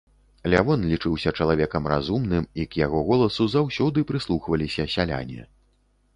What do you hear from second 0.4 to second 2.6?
Лявон лічыўся чалавекам разумным,